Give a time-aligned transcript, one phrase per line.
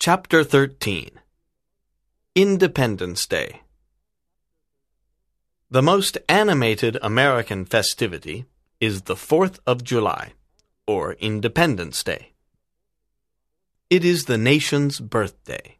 [0.00, 1.10] Chapter 13
[2.36, 3.62] Independence Day
[5.72, 8.44] The most animated American festivity
[8.80, 10.34] is the 4th of July,
[10.86, 12.30] or Independence Day.
[13.90, 15.78] It is the nation's birthday.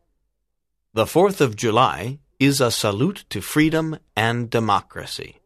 [0.95, 5.39] The 4th of July is a salute to freedom and democracy.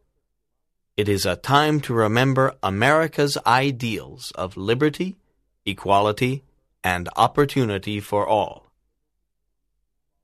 [0.97, 5.17] It is a time to remember America's ideals of liberty,
[5.63, 6.43] equality,
[6.83, 8.71] and opportunity for all.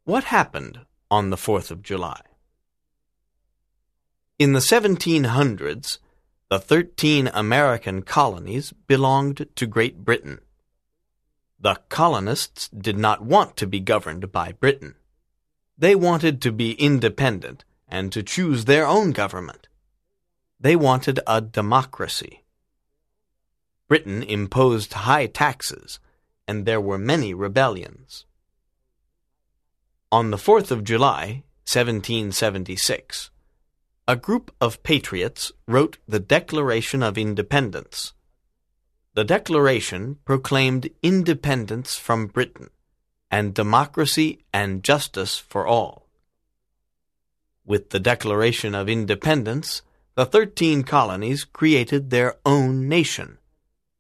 [0.03, 2.21] What happened on the 4th of July?
[4.37, 5.99] In the 1700s,
[6.49, 10.39] the 13 American colonies belonged to Great Britain.
[11.59, 14.95] The colonists did not want to be governed by Britain.
[15.77, 19.67] They wanted to be independent and to choose their own government.
[20.59, 22.43] They wanted a democracy.
[23.87, 25.99] Britain imposed high taxes,
[26.49, 28.25] and there were many rebellions.
[30.11, 33.29] On the 4th of July, 1776,
[34.07, 38.13] a group of patriots wrote the Declaration of Independence.
[39.13, 42.71] The Declaration proclaimed independence from Britain
[43.29, 46.07] and democracy and justice for all.
[47.63, 49.83] With the Declaration of Independence,
[50.15, 53.37] the thirteen colonies created their own nation,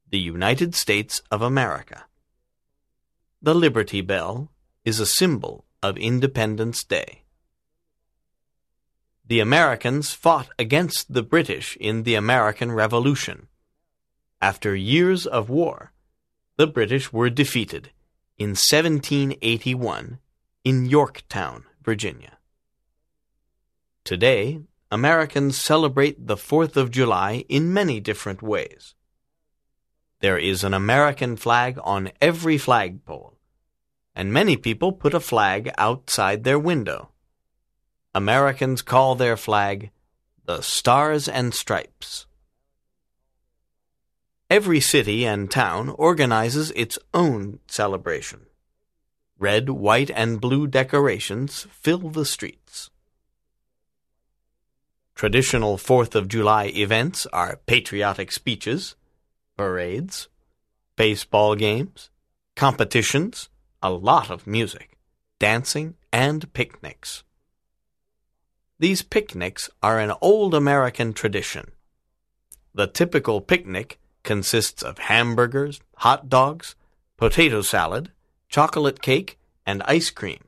[0.09, 2.08] the United States of America.
[3.41, 4.51] The Liberty Bell
[4.83, 7.23] is a symbol of Independence Day.
[9.25, 13.47] The Americans fought against the British in the American Revolution.
[14.41, 15.93] After years of war,
[16.57, 17.91] the British were defeated
[18.37, 20.19] in 1781
[20.65, 22.39] in Yorktown, Virginia.
[24.03, 24.59] Today,
[24.91, 28.95] Americans celebrate the 4th of July in many different ways.
[30.21, 33.37] There is an American flag on every flagpole,
[34.13, 37.11] and many people put a flag outside their window.
[38.13, 39.91] Americans call their flag
[40.45, 42.25] the Stars and Stripes.
[44.49, 48.47] Every city and town organizes its own celebration.
[49.37, 52.89] Red, white, and blue decorations fill the streets.
[55.15, 58.95] Traditional Fourth of July events are patriotic speeches,
[59.59, 60.29] parades,
[60.95, 62.09] baseball games,
[62.55, 63.49] competitions,
[63.83, 64.97] a lot of music,
[65.37, 67.25] dancing, and picnics.
[68.79, 71.71] These picnics are an old American tradition.
[72.73, 76.75] The typical picnic consists of hamburgers, hot dogs,
[77.17, 78.13] potato salad,
[78.47, 80.45] chocolate cake, and ice cream.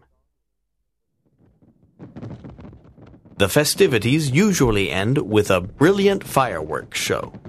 [3.36, 7.41] The festivities usually end with a brilliant fireworks show.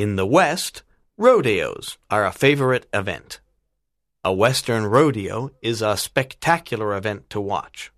[0.00, 0.82] In the West,
[1.18, 3.38] rodeos are a favorite event.
[4.24, 7.92] A Western rodeo is a spectacular event to watch.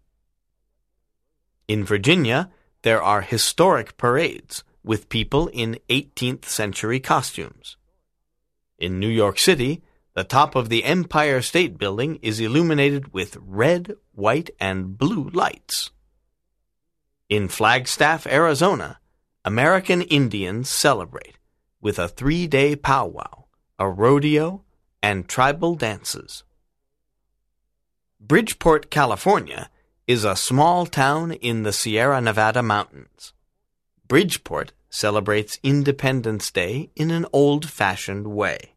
[1.69, 2.51] In Virginia,
[2.83, 7.77] there are historic parades with people in 18th century costumes.
[8.81, 9.81] In New York City,
[10.15, 15.93] the top of the Empire State Building is illuminated with red, white, and blue lights.
[17.29, 18.99] In Flagstaff, Arizona,
[19.45, 21.37] American Indians celebrate
[21.83, 23.45] with a three day powwow,
[23.79, 24.63] a rodeo,
[25.03, 26.45] and tribal dances.
[28.21, 29.69] Bridgeport, California
[30.07, 33.33] is a small town in the Sierra Nevada mountains.
[34.07, 38.75] Bridgeport celebrates Independence Day in an old fashioned way.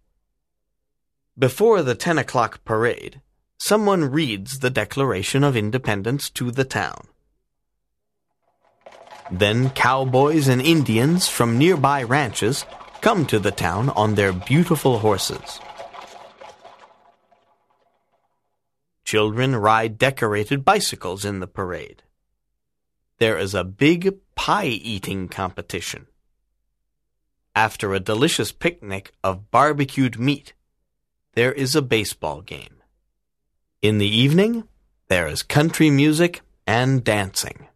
[1.37, 3.22] Before the 10 o'clock parade,
[3.57, 7.07] someone reads the Declaration of Independence to the town.
[9.29, 12.66] Then cowboys and Indians from nearby ranches
[13.05, 15.59] come to the town on their beautiful horses.
[19.03, 22.01] Children ride decorated bicycles in the parade.
[23.19, 26.07] There is a big pie eating competition.
[27.55, 30.53] After a delicious picnic of barbecued meat,
[31.35, 32.81] there is a baseball game.
[33.84, 34.67] In the evening,
[35.09, 37.67] there is country music and dancing.